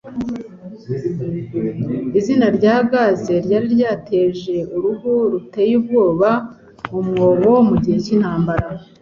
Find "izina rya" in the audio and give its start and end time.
2.19-2.75